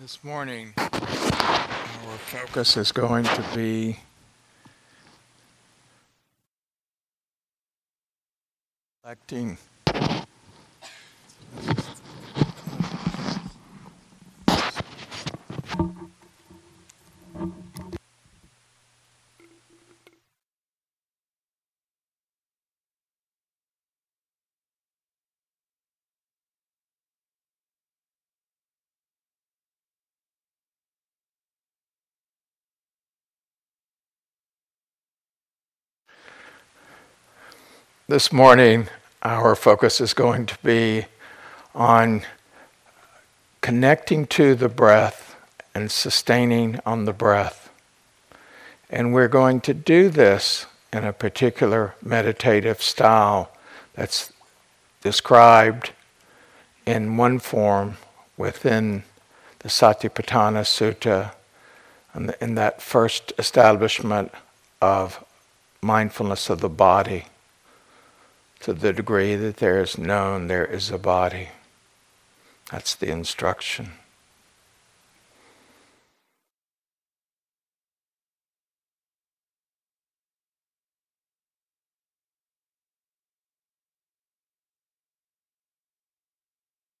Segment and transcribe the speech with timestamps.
[0.00, 0.86] This morning, our
[2.18, 3.98] focus is going to be
[9.02, 9.58] collecting
[38.10, 38.88] This morning,
[39.22, 41.04] our focus is going to be
[41.74, 42.22] on
[43.60, 45.36] connecting to the breath
[45.74, 47.70] and sustaining on the breath.
[48.88, 53.52] And we're going to do this in a particular meditative style
[53.92, 54.32] that's
[55.02, 55.92] described
[56.86, 57.98] in one form
[58.38, 59.02] within
[59.58, 61.32] the Satipatthana Sutta,
[62.40, 64.32] in that first establishment
[64.80, 65.22] of
[65.82, 67.26] mindfulness of the body
[68.60, 71.48] to the degree that there is known, there is a body.
[72.70, 73.92] That's the instruction.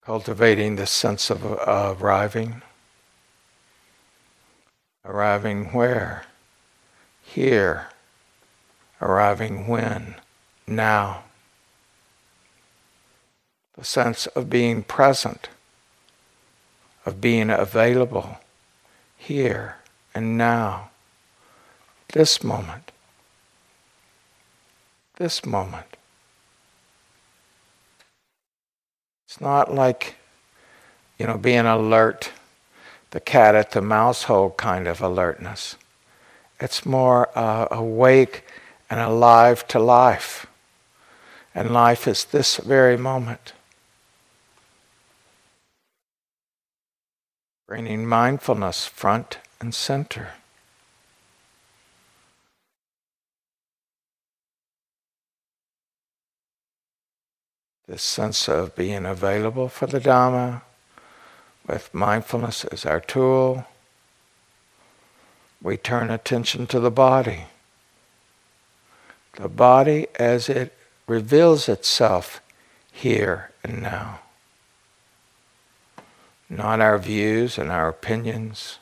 [0.04, 2.62] Cultivating the sense of arriving.
[5.04, 6.24] Arriving where?
[7.22, 7.88] Here.
[9.02, 10.14] Arriving when?
[10.66, 11.24] Now
[13.78, 15.48] the sense of being present,
[17.06, 18.38] of being available
[19.16, 19.76] here
[20.12, 20.90] and now,
[22.12, 22.90] this moment,
[25.16, 25.96] this moment.
[29.28, 30.16] It's not like,
[31.16, 32.32] you know, being alert,
[33.10, 35.76] the cat at the mouse hole kind of alertness.
[36.58, 38.44] It's more uh, awake
[38.90, 40.46] and alive to life.
[41.54, 43.52] And life is this very moment.
[47.68, 50.30] Bringing mindfulness front and center.
[57.86, 60.62] This sense of being available for the Dhamma
[61.66, 63.66] with mindfulness as our tool.
[65.60, 67.44] We turn attention to the body.
[69.34, 70.72] The body as it
[71.06, 72.40] reveals itself
[72.90, 74.20] here and now
[76.48, 78.78] not our views and our opinions.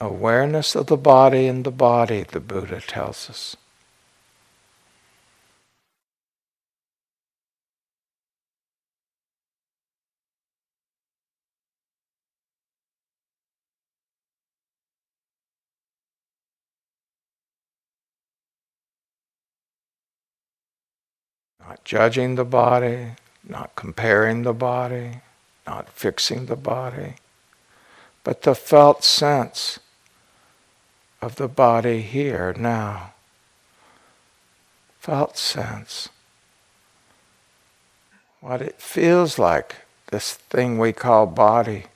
[0.00, 3.56] Awareness of the body and the body, the Buddha tells us.
[21.60, 23.12] Not judging the body,
[23.52, 25.20] not comparing the body,
[25.66, 27.14] not fixing the body,
[28.24, 29.78] but the felt sense
[31.20, 33.12] of the body here now.
[34.98, 36.08] Felt sense.
[38.40, 39.76] What it feels like,
[40.10, 41.86] this thing we call body.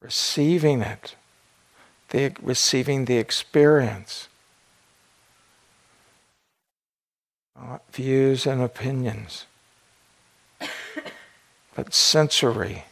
[0.00, 1.16] Receiving it,
[2.10, 4.28] the, receiving the experience.
[7.92, 9.46] Views and opinions,
[11.74, 12.84] but sensory,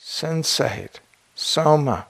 [0.00, 1.00] sensate,
[1.34, 2.06] soma,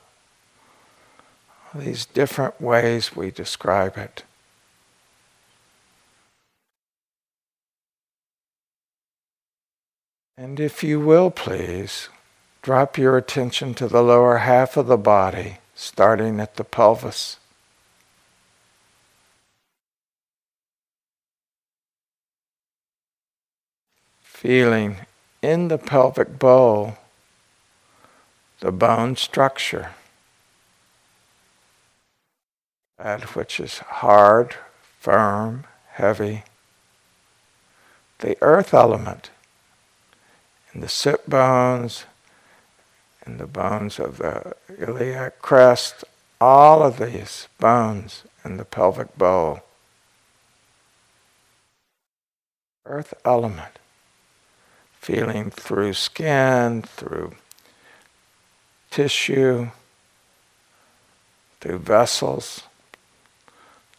[1.74, 4.22] these different ways we describe it.
[10.38, 12.10] And if you will, please,
[12.60, 17.38] drop your attention to the lower half of the body, starting at the pelvis.
[24.36, 24.96] Feeling
[25.40, 26.98] in the pelvic bowl
[28.60, 29.92] the bone structure,
[32.98, 34.54] that which is hard,
[34.98, 36.42] firm, heavy,
[38.18, 39.30] the earth element
[40.74, 42.04] in the sit bones,
[43.26, 46.04] in the bones of the iliac crest,
[46.42, 49.60] all of these bones in the pelvic bowl.
[52.84, 53.78] Earth element
[55.06, 57.30] feeling through skin, through
[58.90, 59.68] tissue,
[61.60, 62.64] through vessels,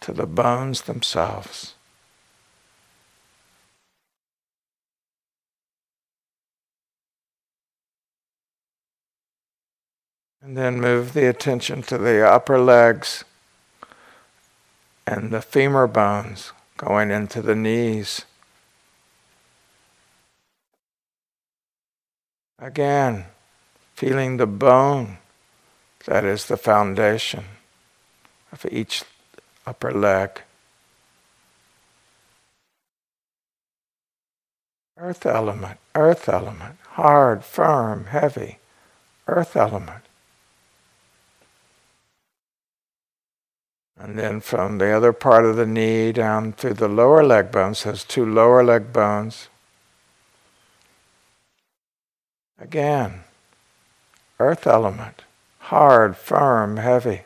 [0.02, 1.76] to the bones themselves.
[10.42, 13.24] And then move the attention to the upper legs
[15.06, 18.26] and the femur bones, going into the knees.
[22.60, 23.26] Again,
[23.94, 25.20] feeling the bone
[26.06, 27.44] that is the foundation
[28.52, 29.04] of each
[29.66, 30.42] upper leg.
[34.98, 38.58] Earth element, earth element, hard, firm, heavy,
[39.28, 40.04] earth element.
[44.00, 47.84] And then from the other part of the knee down through the lower leg bones,
[47.84, 49.50] those two lower leg bones.
[52.60, 53.22] Again,
[54.40, 55.24] earth element,
[55.60, 57.22] hard, firm, heavy.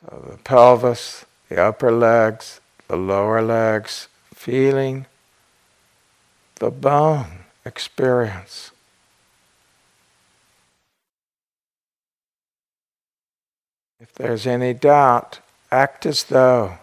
[0.00, 5.06] So the pelvis, the upper legs, the lower legs, feeling
[6.56, 8.70] the bone experience.
[14.00, 15.40] If there's any doubt,
[15.70, 16.78] act as though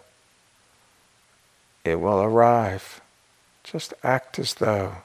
[1.83, 3.01] it will arrive.
[3.63, 4.97] Just act as though.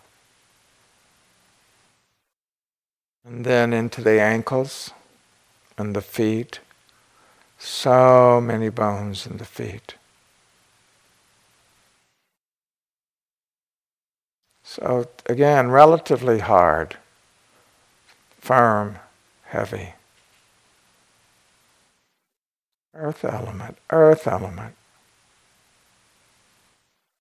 [3.25, 4.91] And then into the ankles
[5.77, 6.61] and the feet.
[7.59, 9.95] So many bones in the feet.
[14.63, 16.97] So again, relatively hard,
[18.39, 18.99] firm,
[19.45, 19.95] heavy.
[22.95, 24.75] Earth element, earth element.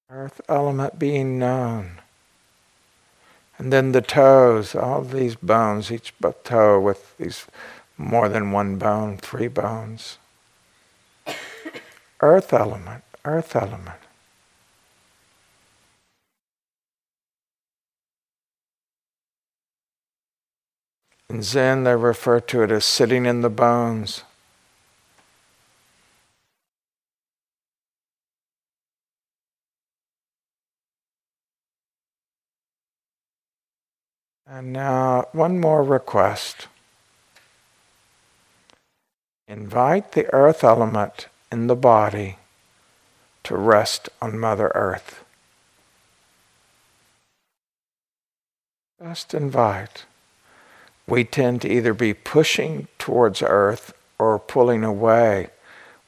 [0.09, 1.99] Earth element being known.
[3.57, 7.45] And then the toes, all these bones, each but toe with these
[7.97, 10.19] more than one bone, three bones.
[12.21, 13.99] Earth element, earth element.
[21.29, 24.23] In Zen, they refer to it as sitting in the bones.
[34.47, 36.67] And now, one more request.
[39.47, 42.37] Invite the earth element in the body
[43.43, 45.23] to rest on Mother Earth.
[49.01, 50.05] Just invite.
[51.07, 55.49] We tend to either be pushing towards Earth or pulling away.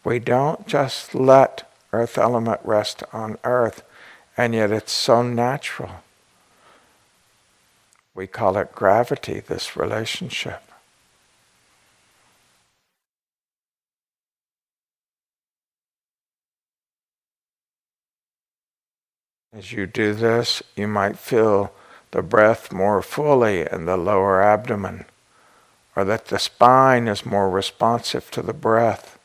[0.04, 3.84] We don't just let Earth element rest on Earth,
[4.36, 6.04] and yet it's so natural.
[8.18, 10.64] We call it gravity, this relationship.
[19.54, 21.72] As you do this, you might feel
[22.10, 25.06] the breath more fully in the lower abdomen,
[25.96, 29.20] or that the spine is more responsive to the breath,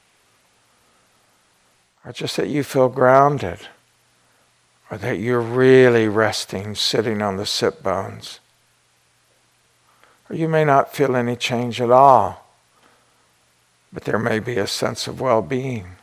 [2.04, 3.68] or just that you feel grounded,
[4.90, 8.38] or that you're really resting, sitting on the sit bones.
[10.32, 12.46] Or you may not feel any change at all,
[13.92, 15.96] but there may be a sense of well being.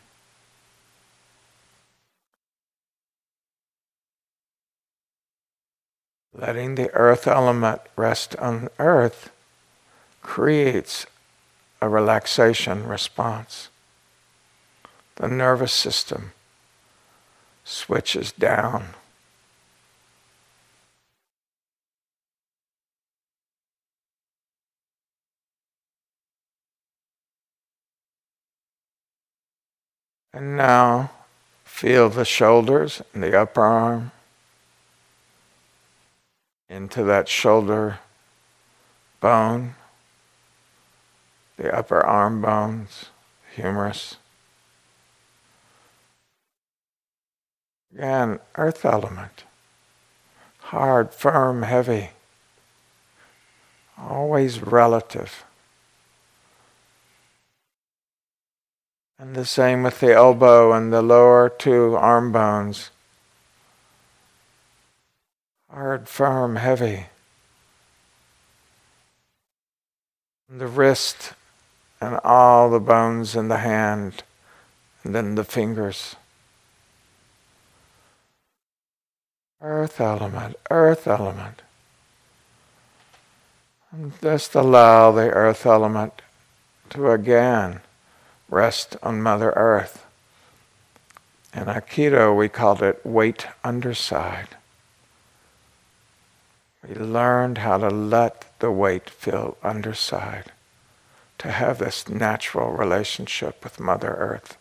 [6.32, 9.32] Letting the earth element rest on earth
[10.22, 11.08] creates
[11.82, 13.70] a relaxation response.
[15.16, 16.34] The nervous system
[17.64, 18.90] switches down.
[30.34, 31.12] And now
[31.64, 34.12] feel the shoulders and the upper arm
[36.70, 38.00] into that shoulder
[39.20, 39.76] bone,
[41.58, 43.06] the upper arm bones,
[43.56, 44.18] humerus.
[47.94, 49.44] Again, earth element.
[50.60, 52.12] Hard, firm, heavy.
[53.98, 55.44] Always relative.
[59.20, 62.90] And the same with the elbow and the lower two arm bones.
[65.70, 67.08] Hard, firm, heavy.
[70.50, 71.34] And the wrist
[72.00, 74.24] and all the bones in the hand,
[75.04, 76.16] and then the fingers.
[79.62, 81.62] Earth element, earth element.
[83.92, 86.22] And just allow the earth element
[86.92, 87.82] to again
[88.50, 90.06] rest on Mother Earth.
[91.54, 94.50] In Aikido, we called it weight underside.
[96.88, 100.52] We learned how to let the weight feel underside,
[101.40, 104.58] to have this natural relationship with Mother Earth.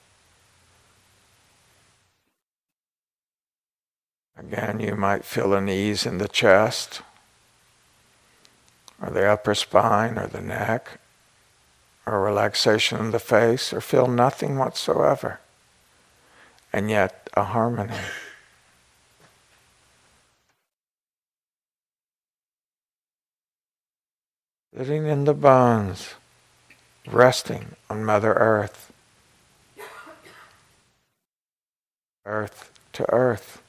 [4.36, 7.02] Again, you might feel an ease in the chest,
[9.02, 11.00] or the upper spine, or the neck,
[12.08, 15.40] or relaxation in the face, or feel nothing whatsoever,
[16.72, 17.92] and yet a harmony.
[24.74, 26.14] Sitting in the bones,
[27.06, 28.90] resting on Mother Earth.
[32.24, 33.60] Earth to earth.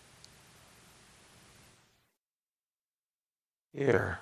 [3.74, 4.19] Here,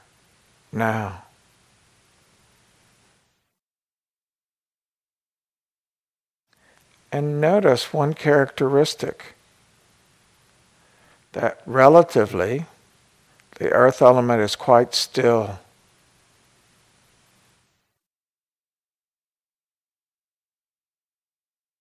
[0.72, 1.27] now.
[7.18, 9.34] And notice one characteristic
[11.32, 12.68] that relatively
[13.56, 15.58] the earth element is quite still.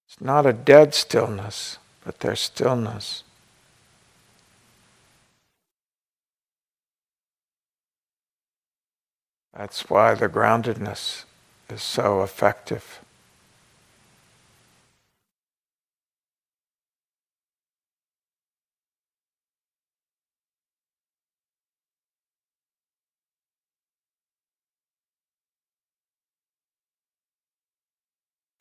[0.09, 3.23] It's not a dead stillness, but there's stillness.
[9.55, 11.25] That's why the groundedness
[11.69, 13.01] is so effective.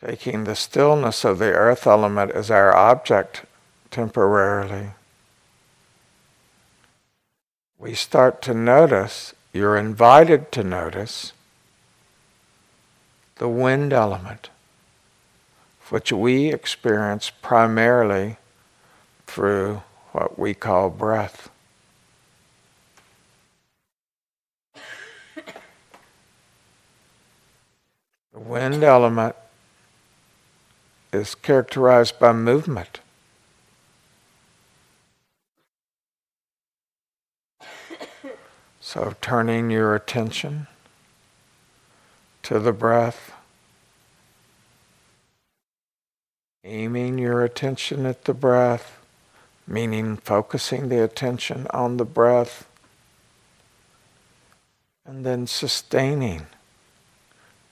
[0.04, 3.44] Taking the stillness of the earth element as our object
[3.92, 4.90] temporarily,
[7.78, 11.34] we start to notice, you're invited to notice,
[13.36, 14.50] the wind element,
[15.90, 18.38] which we experience primarily
[19.28, 21.50] through what we call breath.
[28.34, 29.36] The wind element
[31.15, 33.00] is characterized by movement.
[38.81, 40.67] So turning your attention
[42.43, 43.34] to the breath,
[46.63, 49.00] aiming your attention at the breath,
[49.67, 52.67] meaning focusing the attention on the breath,
[55.03, 56.45] and then sustaining,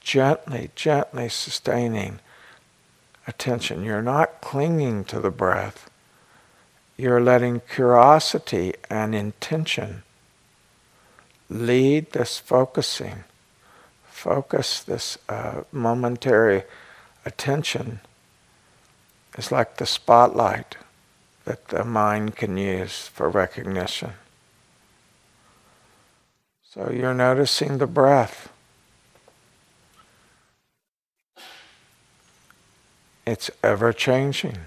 [0.01, 2.19] gently, gently sustaining
[3.27, 3.83] attention.
[3.83, 5.89] You're not clinging to the breath.
[6.97, 10.03] You're letting curiosity and intention
[11.49, 13.23] lead this focusing.
[14.05, 16.63] Focus this uh, momentary
[17.25, 17.99] attention
[19.37, 20.77] It's like the spotlight
[21.45, 24.13] that the mind can use for recognition.
[26.69, 28.52] So you're noticing the breath.
[33.25, 34.57] It's ever changing.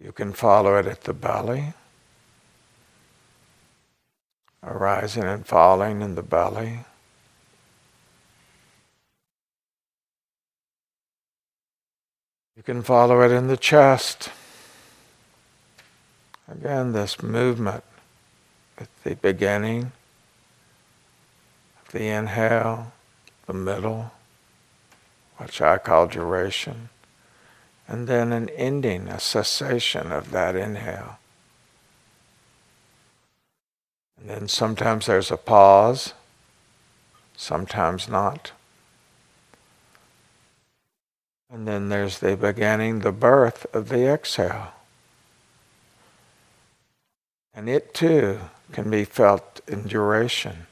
[0.00, 1.72] You can follow it at the belly,
[4.62, 6.80] arising and falling in the belly.
[12.56, 14.30] You can follow it in the chest.
[16.48, 17.84] Again, this movement
[18.78, 19.92] at the beginning,
[21.92, 22.92] the inhale,
[23.46, 24.12] the middle,
[25.38, 26.90] which I call duration,
[27.86, 31.18] and then an ending, a cessation of that inhale.
[34.20, 36.12] And then sometimes there's a pause,
[37.36, 38.52] sometimes not.
[41.50, 44.72] And then there's the beginning, the birth of the exhale.
[47.54, 48.40] And it too
[48.72, 50.66] can be felt in duration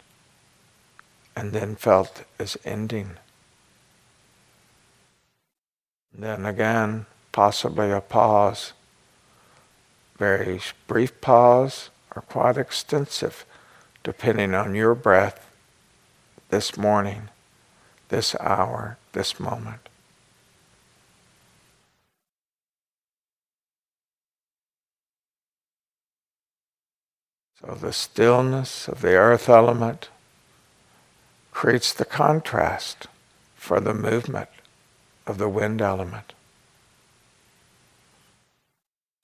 [1.35, 3.13] and then felt as ending.
[6.19, 8.73] Then again, possibly a pause,
[10.17, 13.45] very brief pause or quite extensive,
[14.03, 15.51] depending on your breath
[16.49, 17.29] this morning,
[18.09, 19.91] this hour, this moment.
[27.61, 30.09] So the stillness of the earth element
[31.53, 33.07] creates the contrast
[33.57, 34.49] for the movement
[35.27, 36.33] of the wind element.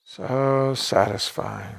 [0.05, 1.77] So satisfying.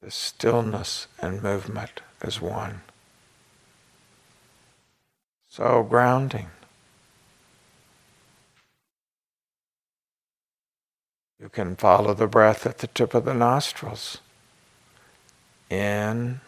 [0.00, 2.80] The stillness and movement is one.
[5.48, 6.46] So grounding.
[11.38, 14.18] You can follow the breath at the tip of the nostrils.
[15.68, 16.40] In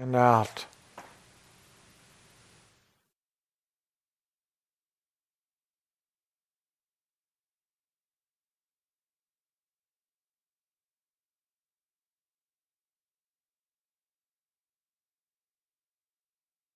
[0.00, 0.64] and out.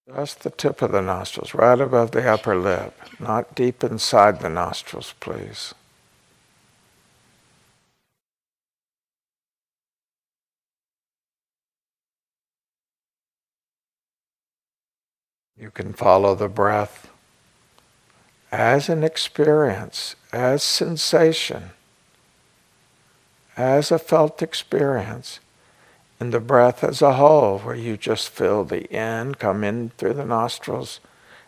[0.06, 4.50] Just the tip of the nostrils, right above the upper lip, not deep inside the
[4.50, 5.74] nostrils, please.
[15.64, 17.10] You can follow the breath
[18.52, 21.70] as an experience, as sensation,
[23.56, 25.40] as a felt experience
[26.20, 30.12] and the breath as a whole, where you just feel the in come in through
[30.12, 31.00] the nostrils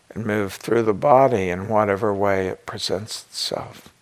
[0.09, 3.93] and move through the body in whatever way it presents itself.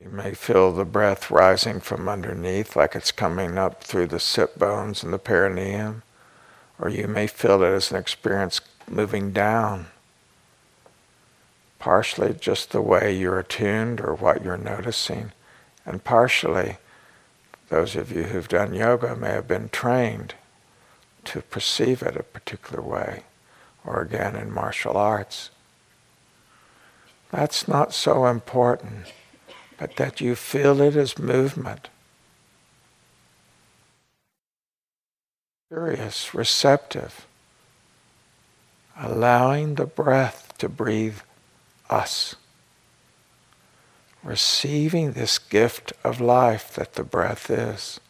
[0.00, 4.58] You may feel the breath rising from underneath, like it's coming up through the sit
[4.58, 6.02] bones and the perineum,
[6.78, 9.86] or you may feel it as an experience moving down
[11.78, 15.32] partially just the way you're attuned or what you're noticing,
[15.86, 16.76] and partially
[17.68, 20.34] those of you who've done yoga may have been trained
[21.24, 23.22] to perceive it a particular way,
[23.84, 25.50] or again in martial arts.
[27.30, 29.12] That's not so important,
[29.78, 31.88] but that you feel it as movement.
[35.68, 37.26] Curious, receptive,
[38.98, 41.20] allowing the breath to breathe
[41.88, 42.34] us.
[44.24, 48.00] Receiving this gift of life that the breath is.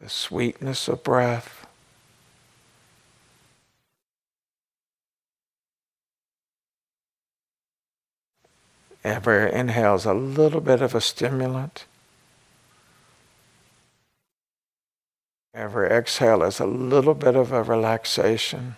[0.00, 1.61] The sweetness of breath.
[9.04, 11.86] Every inhale is a little bit of a stimulant.
[15.54, 18.76] Every exhale is a little bit of a relaxation.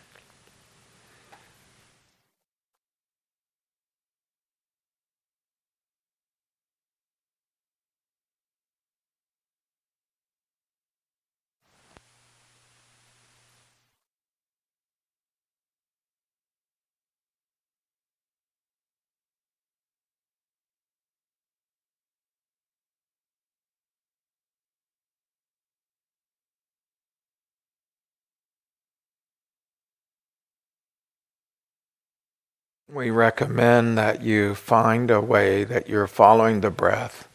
[32.95, 37.27] We recommend that you find a way that you're following the breath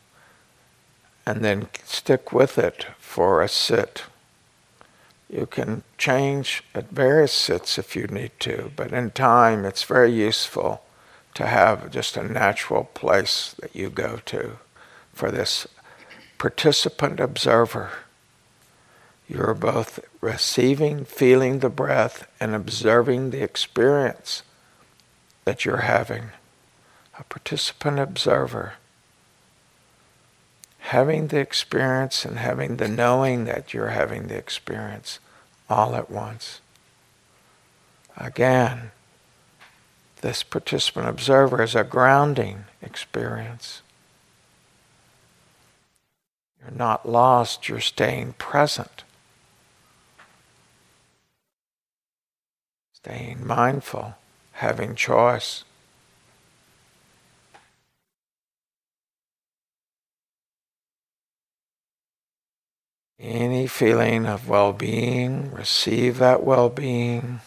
[1.25, 4.03] and then stick with it for a sit.
[5.29, 10.13] You can change at various sits if you need to, but in time it's very
[10.13, 10.81] useful
[11.33, 14.59] to have just a natural place that you go to
[15.13, 15.67] for this
[16.37, 17.89] participant observer.
[19.27, 24.43] You're both receiving, feeling the breath, and observing the experience
[25.49, 26.29] that you're having,
[27.17, 28.73] a participant observer,
[30.77, 35.17] having the experience and having the knowing that you're having the experience
[35.67, 36.61] all at once.
[38.15, 38.91] Again,
[40.21, 43.81] this participant observer is a grounding experience.
[46.61, 49.03] You're not lost, you're staying present.
[52.93, 54.13] Staying mindful
[54.59, 55.63] having choice.
[63.17, 67.39] Any feeling of well being, receive that well being.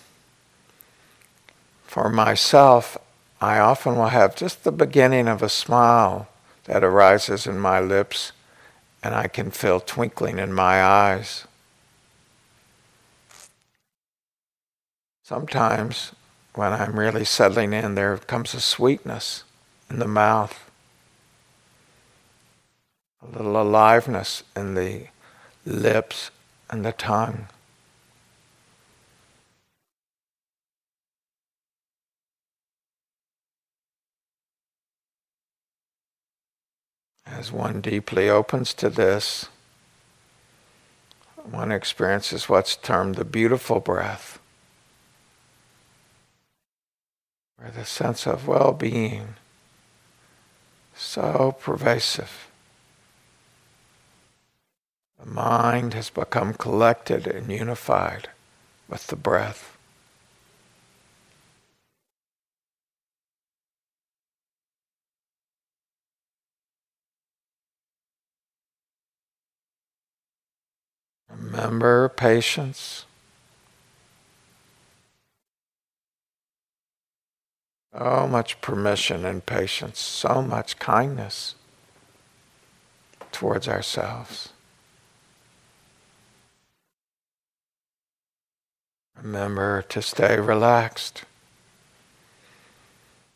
[1.84, 2.96] For myself,
[3.42, 6.28] I often will have just the beginning of a smile
[6.64, 8.32] that arises in my lips,
[9.02, 11.46] and I can feel twinkling in my eyes.
[15.22, 16.12] Sometimes
[16.54, 19.44] when I'm really settling in, there comes a sweetness
[19.88, 20.70] in the mouth,
[23.22, 25.06] a little aliveness in the
[25.64, 26.30] lips
[26.68, 27.46] and the tongue.
[37.24, 39.48] As one deeply opens to this,
[41.36, 44.38] one experiences what's termed the beautiful breath.
[47.62, 49.34] Where the sense of well being
[50.96, 52.48] so pervasive.
[55.20, 58.30] The mind has become collected and unified
[58.88, 59.76] with the breath.
[71.30, 73.06] Remember patience.
[77.96, 81.54] So much permission and patience, so much kindness
[83.32, 84.50] towards ourselves.
[89.20, 91.24] Remember to stay relaxed.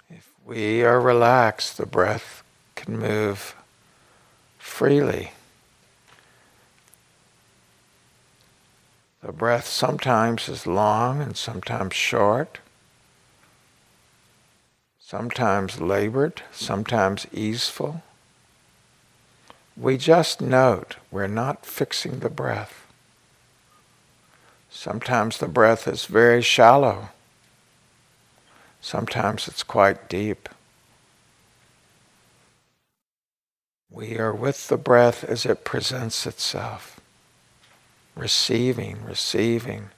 [0.09, 2.43] If we are relaxed, the breath
[2.75, 3.55] can move
[4.59, 5.33] freely.
[9.23, 12.59] The breath sometimes is long and sometimes short,
[15.09, 18.03] sometimes labored, sometimes easeful.
[19.77, 22.89] We just note we're not fixing the breath.
[24.69, 27.11] Sometimes the breath is very shallow.
[28.81, 30.49] Sometimes it's quite deep.
[33.89, 36.99] We are with the breath as it presents itself
[38.17, 39.91] receiving, receiving.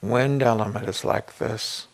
[0.00, 1.87] Wind element is like this.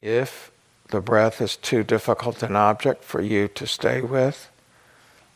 [0.00, 0.50] If
[0.90, 4.50] the breath is too difficult an object for you to stay with,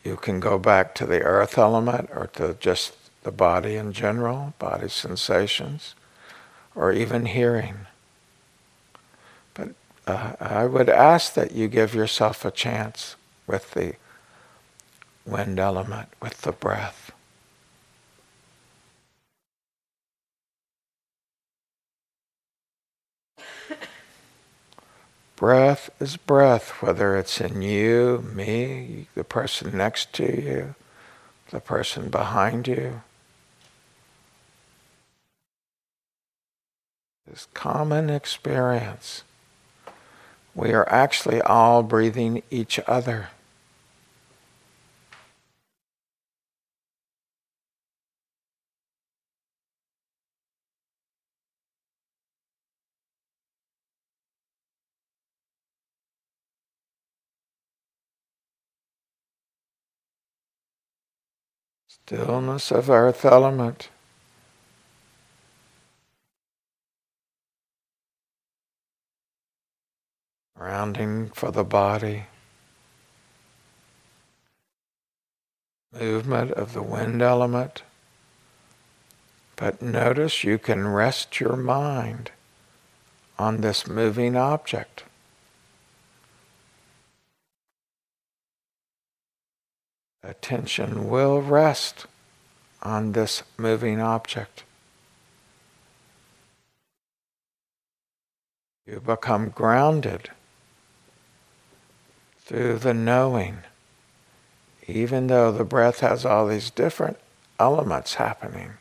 [0.05, 4.55] you can go back to the earth element or to just the body in general,
[4.59, 5.95] body sensations,
[6.75, 7.87] or even hearing.
[9.55, 9.71] But
[10.07, 13.95] uh, I would ask that you give yourself a chance with the
[15.27, 17.02] wind element with the breath.
[25.43, 30.77] Breath is breath, whether it's in you, me, the person next to you,
[31.51, 33.03] the person behind you.
[37.27, 39.25] This common experience.
[40.55, 43.31] We are actually all breathing each other.
[62.13, 63.89] Stillness of earth element.
[70.55, 72.25] Grounding for the body.
[75.99, 77.83] Movement of the wind element.
[79.57, 82.31] But notice you can rest your mind
[83.39, 85.05] on this moving object.
[90.23, 92.07] Attention will rest
[92.83, 94.65] on this moving object.
[98.87, 100.31] You become grounded
[102.41, 103.59] through the knowing,
[104.89, 107.19] even though the breath has all these different
[107.59, 108.73] elements happening,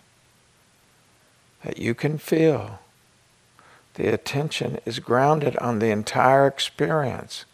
[1.64, 2.80] that you can feel.
[3.94, 7.46] The attention is grounded on the entire experience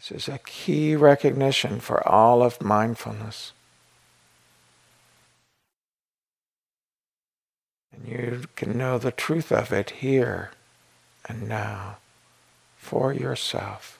[0.00, 3.52] this is a key recognition for all of mindfulness.
[7.92, 10.52] And you can know the truth of it here
[11.26, 11.98] and now
[12.78, 13.99] for yourself.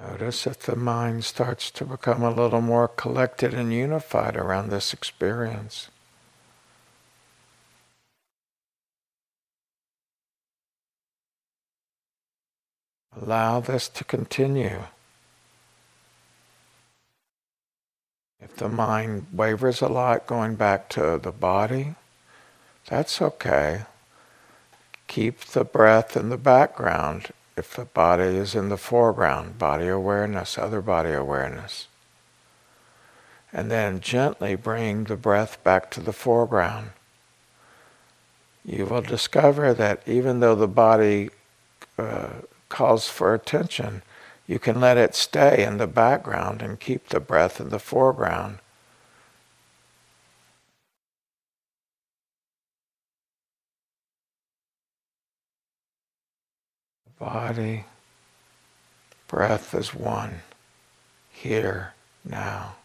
[0.00, 4.92] Notice that the mind starts to become a little more collected and unified around this
[4.92, 5.88] experience.
[13.18, 14.82] Allow this to continue.
[18.38, 21.94] If the mind wavers a lot going back to the body,
[22.86, 23.82] that's okay.
[25.08, 30.58] Keep the breath in the background if the body is in the foreground, body awareness,
[30.58, 31.88] other body awareness.
[33.52, 36.90] And then gently bring the breath back to the foreground.
[38.64, 41.30] You will discover that even though the body
[41.96, 42.30] uh,
[42.68, 44.02] calls for attention,
[44.46, 48.58] you can let it stay in the background and keep the breath in the foreground.
[57.18, 57.84] Body,
[59.28, 60.42] breath is one,
[61.30, 62.76] here, now.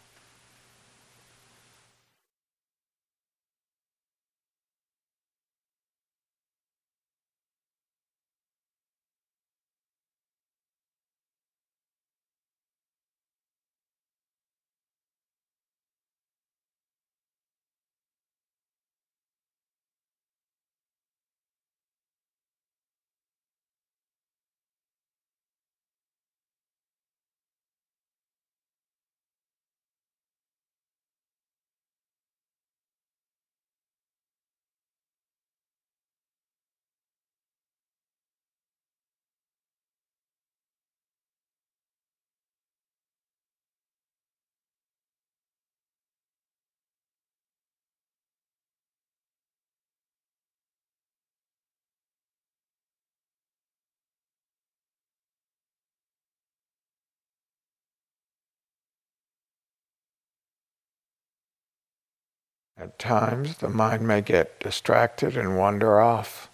[62.78, 66.50] At times, the mind may get distracted and wander off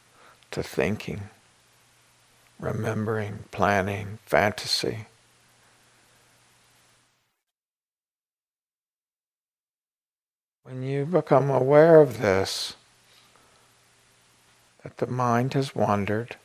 [0.51, 1.31] to thinking,
[2.59, 5.07] remembering, planning, fantasy.
[10.65, 12.75] When you become aware of this,
[14.83, 16.37] that the mind has wandered,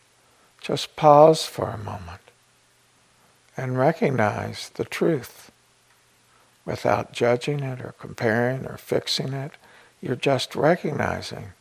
[0.61, 2.21] just pause for a moment
[3.57, 5.51] and recognize the truth
[6.65, 9.51] without judging it or comparing or fixing it
[10.03, 11.53] you're just recognizing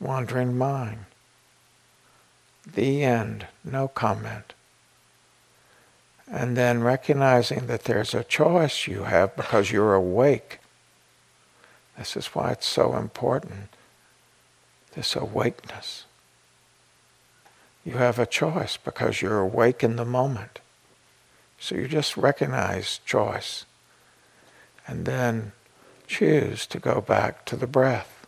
[0.00, 1.04] wandering mind.
[2.66, 4.54] The end, no comment.
[6.28, 10.58] And then recognizing that there's a choice you have because you're awake.
[11.96, 13.68] This is why it's so important,
[14.96, 16.06] this awakeness.
[17.84, 20.58] You have a choice because you're awake in the moment.
[21.60, 23.64] So you just recognize choice.
[24.88, 25.52] And then
[26.10, 28.26] choose to go back to the breath,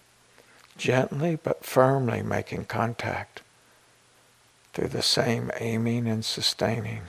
[0.78, 3.42] gently but firmly making contact
[4.72, 7.02] through the same aiming and sustaining.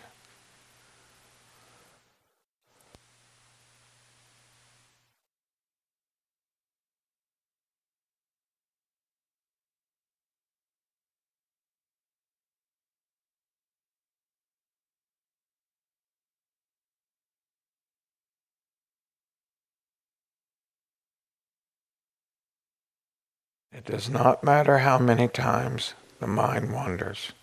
[23.86, 27.34] It does not matter how many times the mind wanders.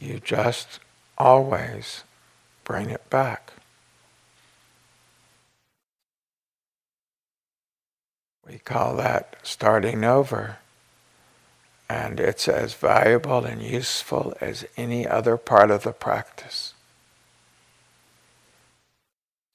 [0.00, 0.80] You just
[1.16, 2.02] always
[2.64, 3.52] bring it back.
[8.44, 10.58] We call that starting over.
[11.88, 16.74] And it's as valuable and useful as any other part of the practice.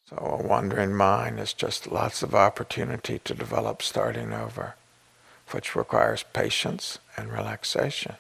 [0.10, 4.76] So a wandering mind is just lots of opportunity to develop starting over
[5.54, 8.16] which requires patience and relaxation.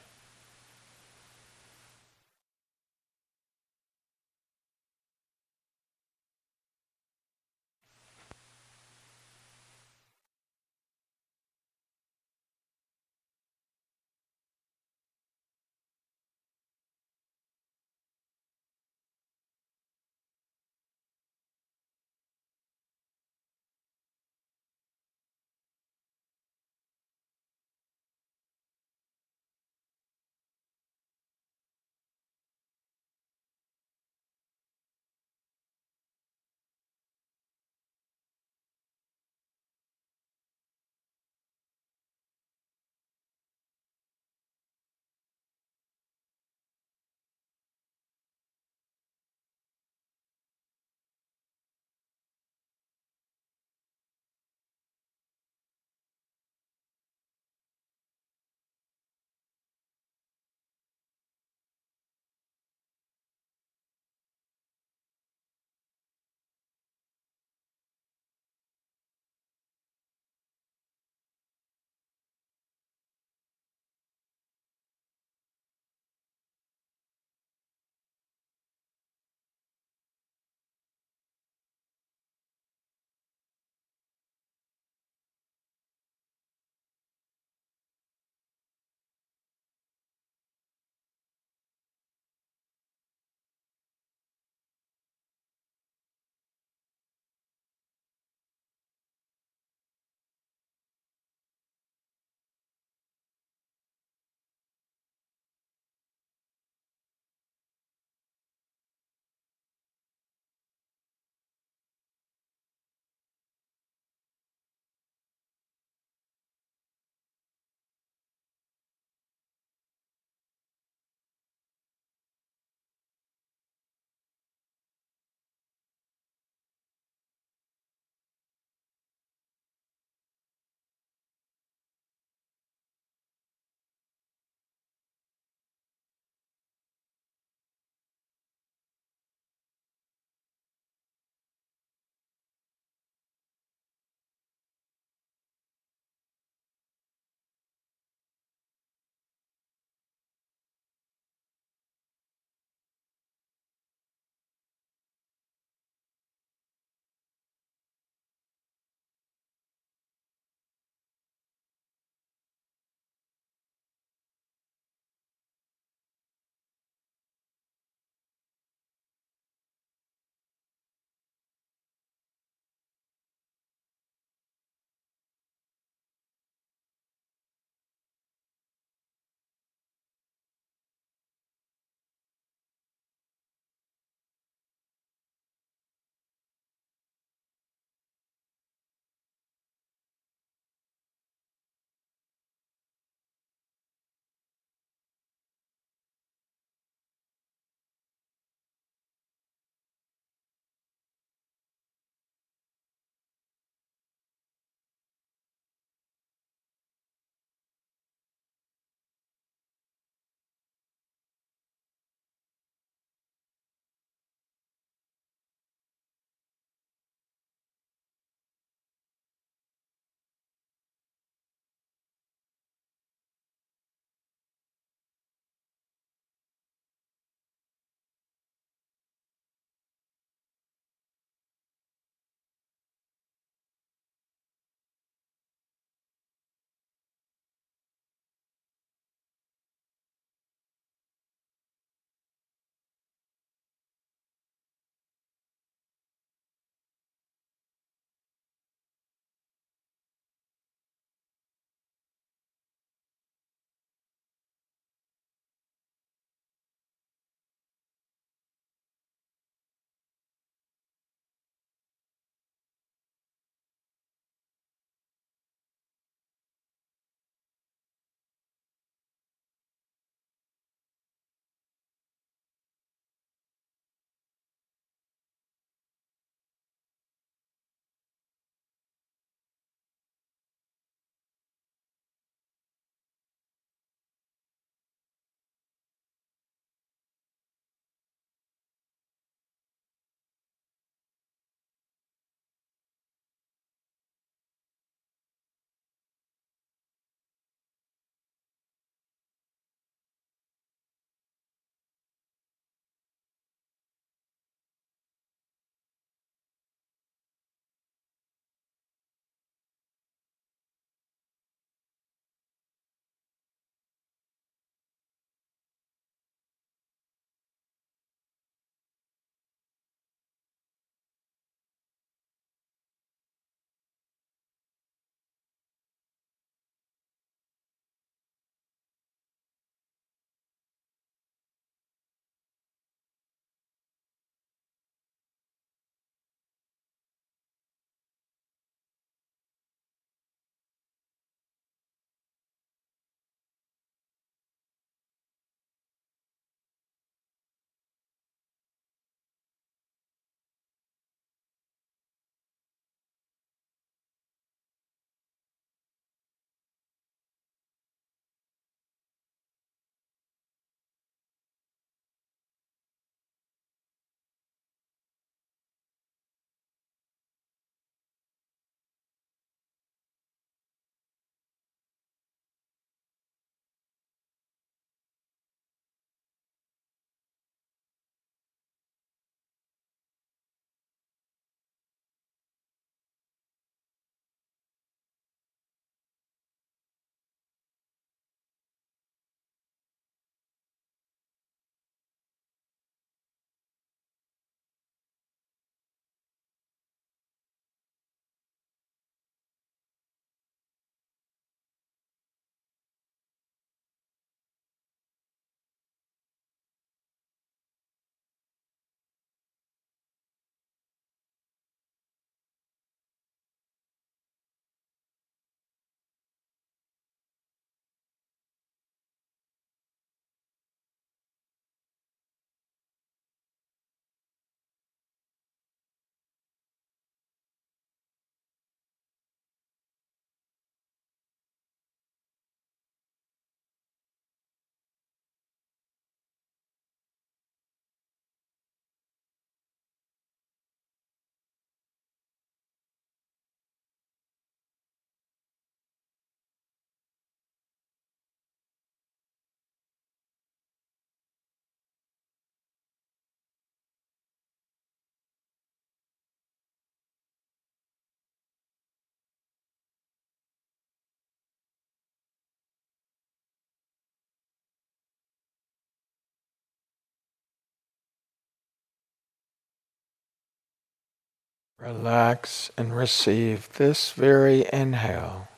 [471.83, 475.49] Relax and receive this very inhale.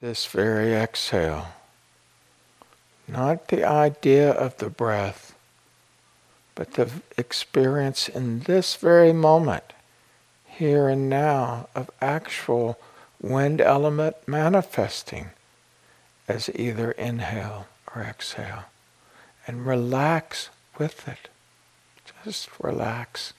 [0.00, 1.46] This very exhale.
[3.06, 5.36] Not the idea of the breath,
[6.56, 9.74] but the experience in this very moment,
[10.44, 12.80] here and now, of actual
[13.22, 15.30] wind element manifesting
[16.26, 18.64] as either inhale or exhale.
[19.46, 21.28] And relax with it.
[22.24, 23.32] Just relax.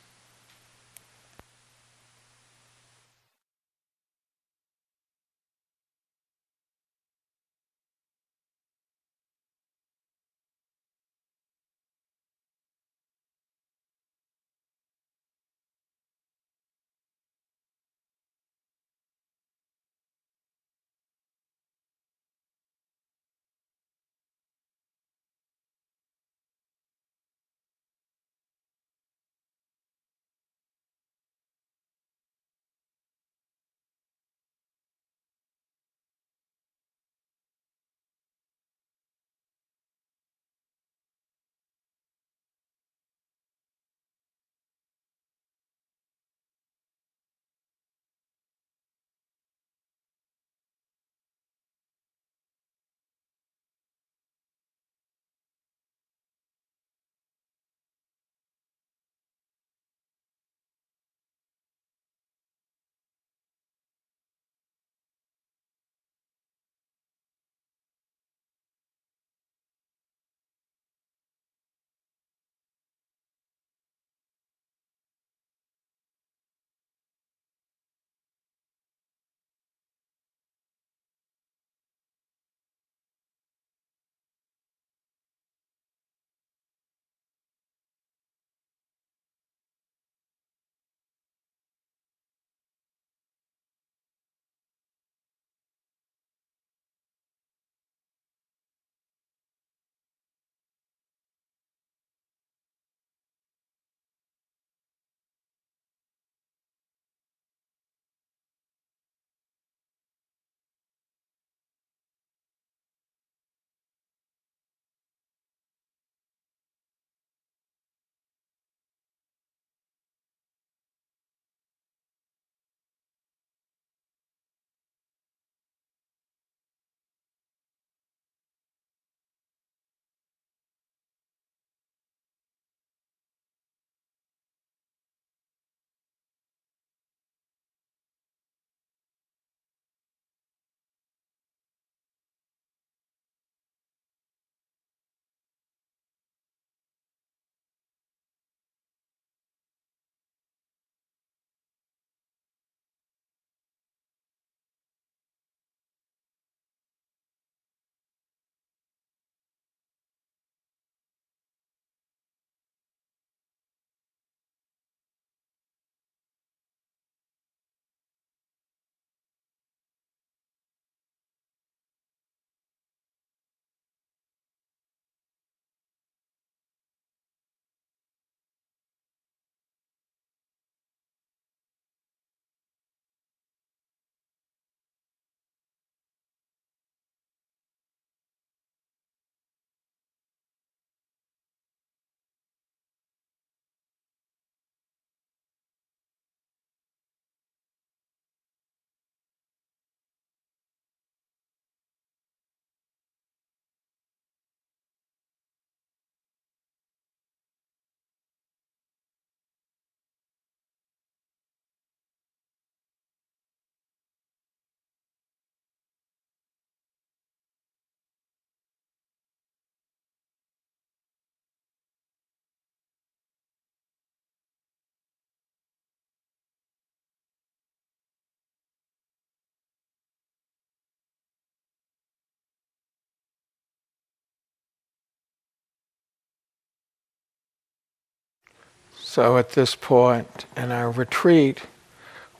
[239.15, 241.61] So at this point in our retreat,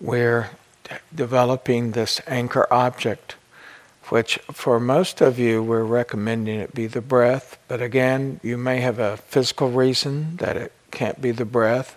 [0.01, 0.49] we're
[1.15, 3.37] developing this anchor object,
[4.09, 7.57] which for most of you, we're recommending it be the breath.
[7.69, 11.95] But again, you may have a physical reason that it can't be the breath,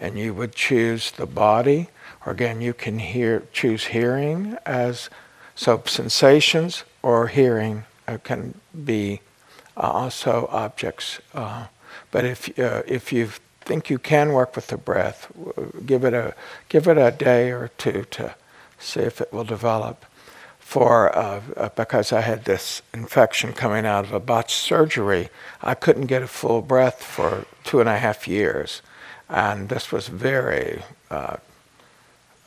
[0.00, 1.88] and you would choose the body.
[2.24, 5.10] Or again, you can hear, choose hearing as
[5.54, 9.20] so sensations or hearing uh, can be
[9.76, 11.20] uh, also objects.
[11.34, 11.66] Uh,
[12.10, 13.28] but if uh, if you
[13.66, 15.30] think you can work with the breath,
[15.84, 16.34] give it a
[16.68, 18.34] give it a day or two to
[18.78, 20.06] see if it will develop.
[20.60, 25.28] For uh, uh, because I had this infection coming out of a botched surgery,
[25.62, 28.82] I couldn't get a full breath for two and a half years,
[29.28, 31.36] and this was very uh,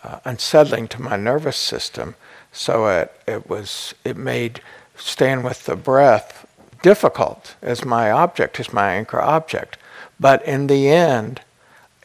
[0.03, 2.15] uh, unsettling to my nervous system.
[2.51, 4.61] So it it was it made
[4.95, 6.45] staying with the breath
[6.81, 9.77] difficult as my object, as my anchor object.
[10.19, 11.41] But in the end,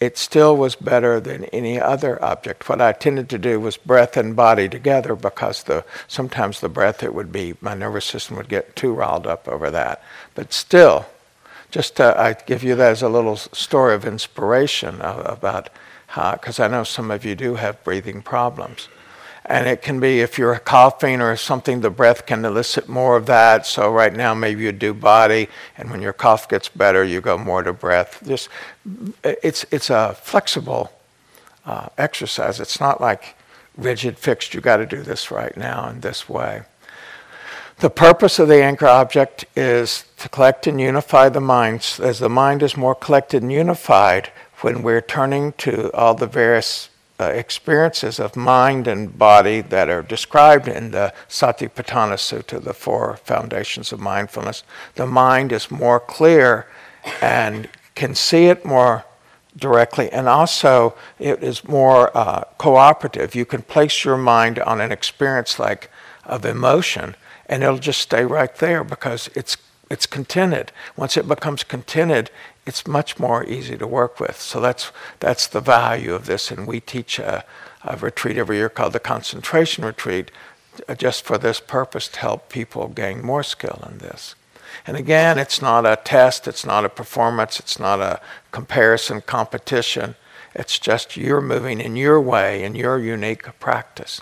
[0.01, 2.69] it still was better than any other object.
[2.69, 7.03] What I tended to do was breath and body together because the sometimes the breath
[7.03, 10.03] it would be my nervous system would get too riled up over that.
[10.35, 11.07] But still,
[11.71, 15.71] just to, I give you that as a little story of inspiration about
[16.09, 18.89] how because I know some of you do have breathing problems.
[19.47, 23.26] And it can be if you're coughing or something, the breath can elicit more of
[23.26, 23.66] that.
[23.66, 27.36] So right now, maybe you do body, and when your cough gets better, you go
[27.36, 28.22] more to breath.
[28.26, 28.49] Just
[29.22, 30.92] it's it's a flexible
[31.66, 32.59] uh, exercise.
[32.59, 33.36] It's not like
[33.76, 34.55] rigid, fixed.
[34.55, 36.62] You got to do this right now in this way.
[37.78, 41.99] The purpose of the anchor object is to collect and unify the mind.
[42.01, 44.30] As the mind is more collected and unified,
[44.61, 46.88] when we're turning to all the various
[47.21, 53.17] uh, experiences of mind and body that are described in the Satipatthana Sutta, the four
[53.19, 54.65] foundations of mindfulness,
[54.97, 56.67] the mind is more clear
[57.21, 59.05] and can see it more
[59.57, 63.35] directly, and also it is more uh, cooperative.
[63.35, 65.91] You can place your mind on an experience like
[66.25, 67.15] of emotion,
[67.47, 69.57] and it'll just stay right there because it's
[69.91, 70.73] it's contented.
[70.97, 72.31] Once it becomes contented,
[72.67, 74.41] it's much more easy to work with.
[74.41, 74.91] So that's
[75.21, 76.51] that's the value of this.
[76.51, 77.45] And we teach a,
[77.85, 80.31] a retreat every year called the concentration retreat,
[80.89, 84.35] uh, just for this purpose to help people gain more skill in this.
[84.87, 90.17] And again, it's not a test, it's not a performance, it's not a comparison competition.
[90.55, 94.21] It's just you're moving in your way in your unique practice.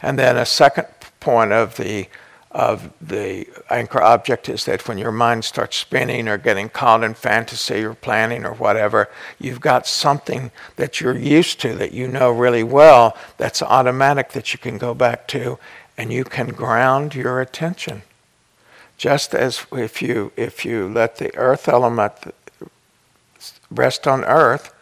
[0.00, 0.86] And then a second
[1.20, 2.08] point of the
[2.54, 7.14] of the anchor object is that when your mind starts spinning or getting caught in
[7.14, 12.30] fantasy or planning or whatever, you've got something that you're used to that you know
[12.30, 15.58] really well that's automatic that you can go back to
[15.96, 18.02] and you can ground your attention.
[18.98, 22.12] Just as if you if you let the earth element
[23.70, 24.74] rest on earth,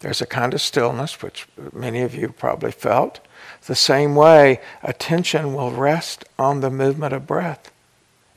[0.00, 3.20] there's a kind of stillness which many of you probably felt
[3.66, 7.70] the same way, attention will rest on the movement of breath.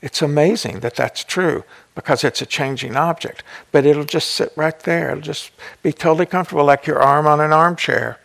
[0.00, 1.64] It's amazing that that's true
[1.94, 5.10] because it's a changing object, but it'll just sit right there.
[5.10, 5.52] It'll just
[5.82, 8.18] be totally comfortable, like your arm on an armchair.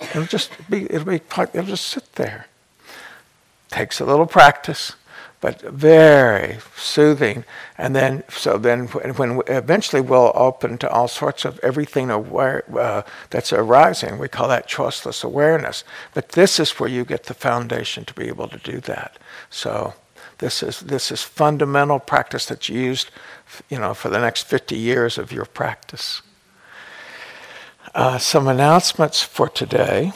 [0.00, 1.20] It'll just be, it'll be,
[1.52, 2.46] it'll just sit there.
[3.70, 4.96] Takes a little practice
[5.42, 7.44] but very soothing.
[7.76, 13.02] And then, so then, when eventually we'll open to all sorts of everything aware, uh,
[13.30, 15.82] that's arising, we call that choiceless awareness.
[16.14, 19.18] But this is where you get the foundation to be able to do that.
[19.50, 19.94] So
[20.38, 23.10] this is this is fundamental practice that's used,
[23.68, 26.22] you know, for the next 50 years of your practice.
[27.96, 30.12] Uh, some announcements for today.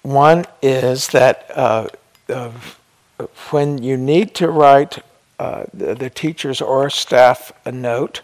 [0.00, 1.50] One is that.
[1.54, 1.88] Uh,
[3.50, 4.98] when you need to write
[5.38, 8.22] uh, the, the teachers or staff a note,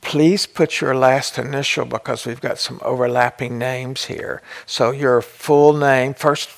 [0.00, 4.42] please put your last initial because we've got some overlapping names here.
[4.64, 6.48] So your full name, first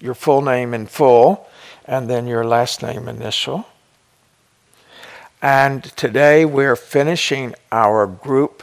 [0.00, 1.48] your full name in full,
[1.86, 3.66] and then your last name initial.
[5.40, 8.62] And today we're finishing our group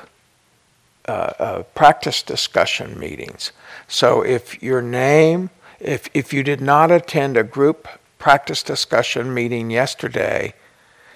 [1.08, 3.52] uh, uh, practice discussion meetings.
[3.88, 5.50] So if your name,
[5.80, 7.88] if, if you did not attend a group
[8.24, 10.54] practice discussion meeting yesterday,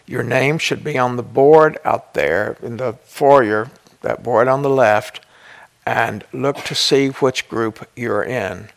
[0.05, 4.61] your name should be on the board out there in the foyer, that board on
[4.61, 5.21] the left,
[5.85, 8.67] and look to see which group you're in.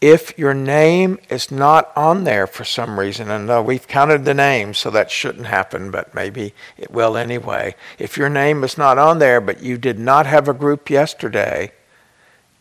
[0.00, 4.32] If your name is not on there for some reason, and uh, we've counted the
[4.32, 7.74] names, so that shouldn't happen, but maybe it will anyway.
[7.98, 11.72] If your name is not on there, but you did not have a group yesterday,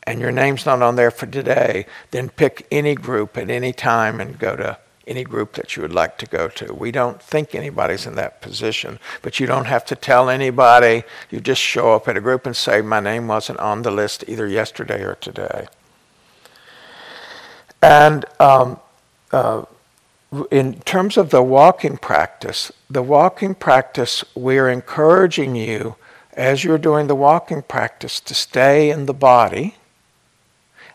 [0.10, 4.20] and your name's not on there for today, then pick any group at any time
[4.20, 6.74] and go to any group that you would like to go to.
[6.74, 11.04] We don't think anybody's in that position, but you don't have to tell anybody.
[11.30, 14.24] You just show up at a group and say, My name wasn't on the list
[14.28, 15.68] either yesterday or today.
[17.80, 18.80] And um,
[19.32, 19.66] uh,
[20.50, 25.98] in terms of the walking practice, the walking practice, we're encouraging you
[26.34, 29.76] as you're doing the walking practice to stay in the body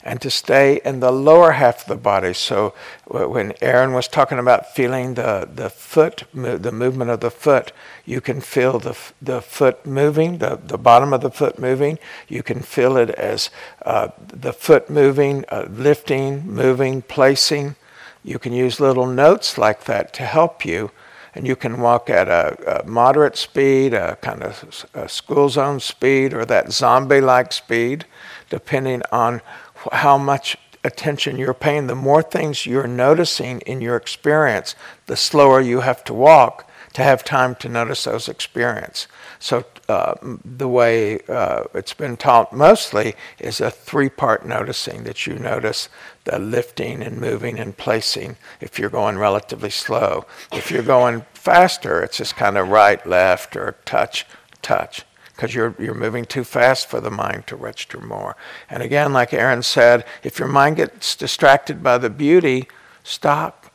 [0.05, 2.35] and to stay in the lower half of the body.
[2.35, 2.75] So
[3.07, 7.73] when Aaron was talking about feeling the, the foot, the movement of the foot,
[8.05, 11.99] you can feel the, the foot moving, the, the bottom of the foot moving.
[12.29, 13.49] You can feel it as
[13.87, 17.77] uh, the foot moving, uh, lifting, moving, placing.
[18.23, 20.91] You can use little notes like that to help you
[21.35, 25.81] and you can walk at a, a moderate speed, a kind of a school zone
[25.81, 28.07] speed, or that zombie like speed,
[28.51, 29.41] depending on
[29.93, 31.87] how much attention you're paying.
[31.87, 34.75] The more things you're noticing in your experience,
[35.07, 39.09] the slower you have to walk to have time to notice those experiences.
[39.41, 40.15] So uh,
[40.45, 45.89] the way uh, it's been taught mostly is a three-part noticing that you notice
[46.23, 50.25] the lifting and moving and placing if you're going relatively slow.
[50.53, 54.25] If you're going faster, it's just kind of right, left, or touch,
[54.63, 55.05] touch
[55.35, 58.37] because you're, you're moving too fast for the mind to register more.
[58.71, 62.69] And again, like Aaron said, if your mind gets distracted by the beauty,
[63.03, 63.73] stop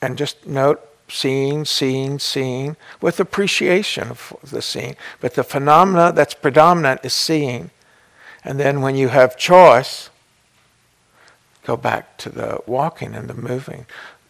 [0.00, 4.94] and just note seeing, seeing, seeing, with appreciation of the seeing.
[5.20, 7.70] But the phenomena that's predominant is seeing.
[8.44, 10.10] And then when you have choice,
[11.64, 13.86] go back to the walking and the moving.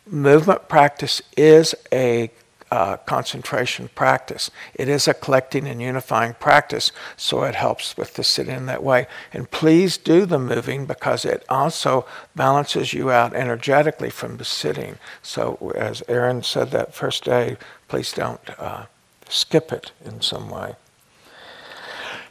[0.07, 2.31] Movement practice is a
[2.71, 4.51] uh, concentration practice.
[4.75, 8.83] It is a collecting and unifying practice, so it helps with the sitting in that
[8.83, 9.07] way.
[9.33, 12.07] And please do the moving because it also
[12.37, 14.99] balances you out energetically from the sitting.
[15.23, 17.57] So, as Aaron said that first day,
[17.89, 18.87] please don't uh,
[19.29, 20.77] skip it in some way.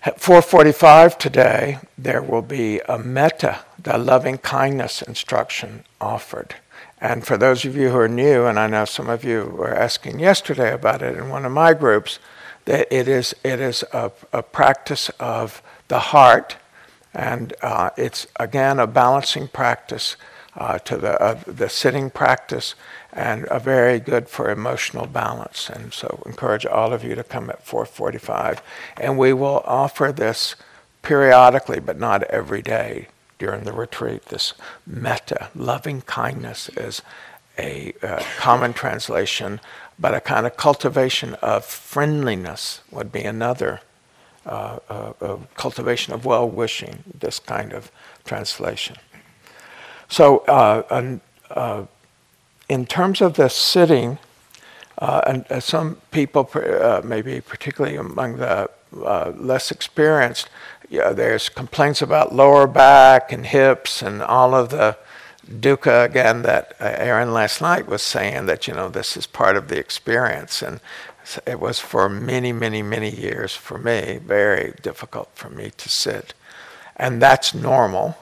[0.05, 6.55] At 4:45 today, there will be a metta, the loving kindness instruction offered.
[7.01, 9.73] And for those of you who are new, and I know some of you were
[9.73, 12.19] asking yesterday about it in one of my groups,
[12.65, 16.57] that it is, it is a, a practice of the heart,
[17.13, 20.17] and uh, it's again a balancing practice
[20.55, 22.75] uh, to the, uh, the sitting practice,
[23.13, 25.69] and a very good for emotional balance.
[25.69, 28.59] And so, encourage all of you to come at 4:45,
[28.97, 30.55] and we will offer this
[31.01, 33.07] periodically, but not every day
[33.39, 34.25] during the retreat.
[34.25, 34.53] This
[34.85, 37.01] metta, loving kindness, is
[37.57, 39.59] a uh, common translation,
[39.97, 43.81] but a kind of cultivation of friendliness would be another.
[44.45, 47.91] Uh, uh, cultivation of well wishing, this kind of
[48.23, 48.95] translation.
[50.07, 51.19] So, uh,
[51.51, 51.85] uh,
[52.67, 54.17] in terms of the sitting,
[54.97, 56.49] uh, and some people,
[57.03, 60.49] maybe particularly among the less experienced,
[60.89, 64.97] there's complaints about lower back and hips and all of the
[65.49, 69.57] dukkha again that uh, Aaron last night was saying that you know this is part
[69.57, 70.61] of the experience.
[70.61, 70.79] And
[71.45, 76.33] it was for many many many years for me very difficult for me to sit.
[76.95, 78.17] And that's normal.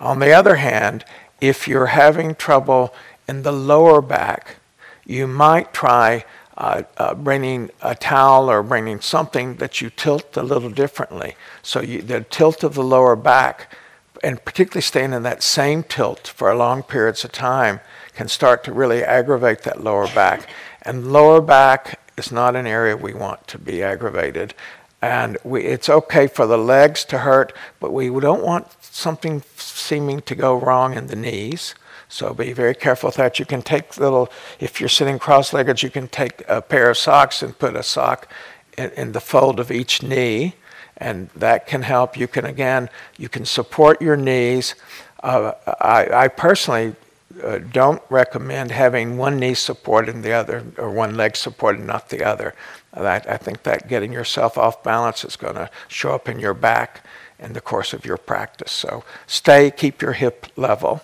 [0.00, 1.04] On the other hand
[1.40, 2.94] if you're having trouble
[3.28, 4.56] in the lower back
[5.04, 6.24] you might try
[6.56, 11.34] uh, uh, bringing a towel or bringing something that you tilt a little differently.
[11.62, 13.74] So you, the tilt of the lower back,
[14.22, 17.80] and particularly staying in that same tilt for long periods of time,
[18.14, 20.48] can start to really aggravate that lower back.
[20.82, 24.54] And lower back is not an area we want to be aggravated.
[25.00, 30.20] And we, it's okay for the legs to hurt, but we don't want something seeming
[30.22, 31.74] to go wrong in the knees.
[32.12, 33.38] So be very careful with that.
[33.38, 36.98] You can take little, if you're sitting cross legged, you can take a pair of
[36.98, 38.28] socks and put a sock
[38.76, 40.54] in, in, the fold of each knee,
[40.98, 42.18] and that can help.
[42.18, 44.74] You can, again, you can support your knees.
[45.22, 46.94] Uh, I, I, personally
[47.42, 52.10] uh, don't recommend having one knee supported and the other, or one leg supported, not
[52.10, 52.54] the other.
[52.92, 57.06] I think that getting yourself off balance is going to show up in your back
[57.38, 58.70] in the course of your practice.
[58.70, 61.00] So stay, keep your hip level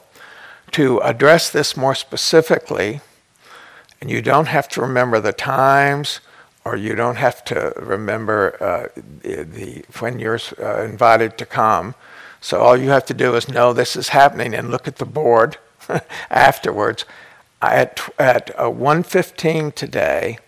[0.73, 3.01] to address this more specifically,
[4.01, 6.21] and you don't have to remember the times
[6.69, 11.95] or you don't have to remember uh, the, the, when you're uh, invited to come.
[12.43, 15.07] So all you have to do is know this is happening and look at the
[15.07, 15.57] board
[16.31, 17.07] afterwards.
[17.63, 20.39] At, at uh, 1.15 today,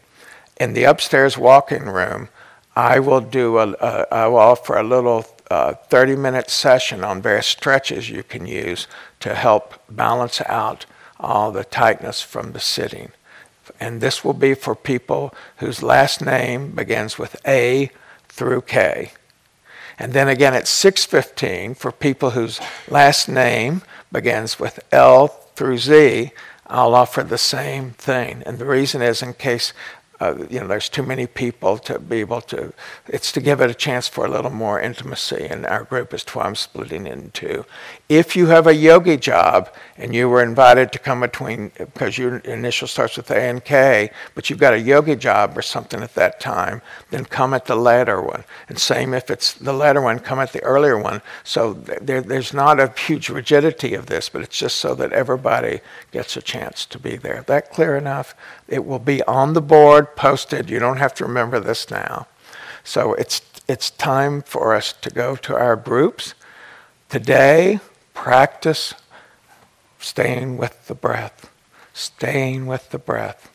[0.58, 2.28] in the upstairs walking room,
[2.76, 8.08] I will do I will offer a little uh, 30 minute session on various stretches
[8.08, 8.86] you can use
[9.18, 10.86] to help balance out
[11.18, 13.10] all the tightness from the sitting.
[13.78, 17.90] And this will be for people whose last name begins with A
[18.28, 19.12] through K.
[19.98, 26.32] And then again at 6:15 for people whose last name begins with L through Z,
[26.66, 28.42] I'll offer the same thing.
[28.46, 29.72] And the reason is in case
[30.20, 32.72] uh, you know, there's too many people to be able to.
[33.08, 36.24] It's to give it a chance for a little more intimacy, and our group is
[36.24, 37.64] why I'm splitting into.
[38.08, 42.36] If you have a yogi job and you were invited to come between, because your
[42.38, 46.14] initial starts with A and K, but you've got a yogi job or something at
[46.14, 48.44] that time, then come at the latter one.
[48.68, 51.22] And same if it's the latter one, come at the earlier one.
[51.44, 55.80] So there, there's not a huge rigidity of this, but it's just so that everybody
[56.12, 57.42] gets a chance to be there.
[57.46, 58.34] That clear enough?
[58.68, 60.70] It will be on the board, posted.
[60.70, 62.26] You don't have to remember this now.
[62.84, 66.34] So it's, it's time for us to go to our groups.
[67.08, 67.80] Today,
[68.14, 68.94] practice
[69.98, 71.50] staying with the breath,
[71.92, 73.50] staying with the breath.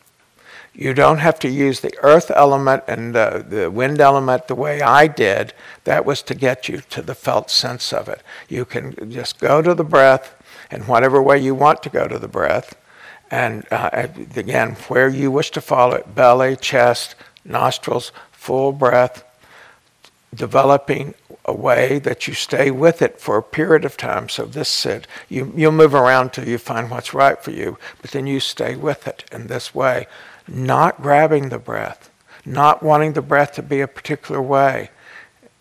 [0.74, 4.82] You don't have to use the earth element and the, the wind element the way
[4.82, 5.54] I did.
[5.84, 8.22] That was to get you to the felt sense of it.
[8.48, 10.34] You can just go to the breath
[10.70, 12.74] in whatever way you want to go to the breath
[13.30, 17.14] and uh, again, where you wish to follow it belly, chest,
[17.44, 19.24] nostrils, full breath,
[20.34, 21.14] developing
[21.44, 24.28] a way that you stay with it for a period of time.
[24.28, 28.10] So, this sit, you, you'll move around till you find what's right for you, but
[28.10, 30.06] then you stay with it in this way,
[30.48, 32.10] not grabbing the breath,
[32.44, 34.90] not wanting the breath to be a particular way,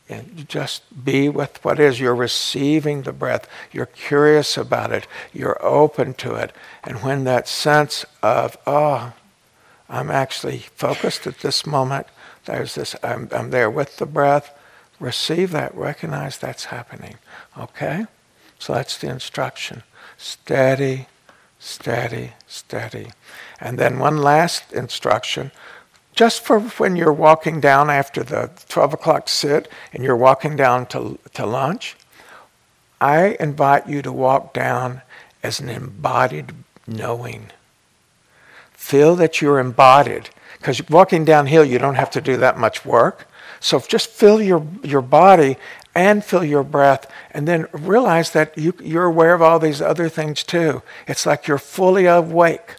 [0.08, 2.00] and just be with what is.
[2.00, 3.48] You're receiving the breath.
[3.72, 5.08] You're curious about it.
[5.34, 6.52] You're open to it.
[6.84, 9.14] And when that sense of, oh,
[9.90, 12.08] I'm actually focused at this moment,
[12.46, 14.56] there's this, I'm, I'm there with the breath,
[15.00, 17.16] receive that, recognize that's happening.
[17.58, 18.06] Okay?
[18.60, 19.84] So that's the instruction.
[20.18, 21.08] Steady,
[21.60, 23.12] steady, steady.
[23.60, 25.52] And then one last instruction
[26.16, 30.86] just for when you're walking down after the 12 o'clock sit and you're walking down
[30.88, 31.96] to, to lunch,
[33.02, 35.02] I invite you to walk down
[35.44, 36.54] as an embodied
[36.88, 37.52] knowing.
[38.72, 40.30] Feel that you're embodied.
[40.58, 43.28] Because walking downhill, you don't have to do that much work.
[43.60, 45.58] So just feel your, your body
[45.94, 50.10] and feel your breath, and then realize that you, you're aware of all these other
[50.10, 50.82] things too.
[51.08, 52.76] It's like you're fully awake.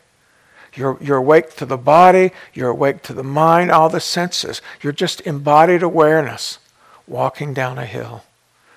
[0.76, 4.60] You're, you're awake to the body, you're awake to the mind, all the senses.
[4.82, 6.58] You're just embodied awareness
[7.06, 8.24] walking down a hill.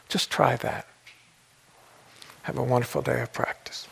[0.08, 0.88] Just try that.
[2.44, 3.89] Have a wonderful day of practice.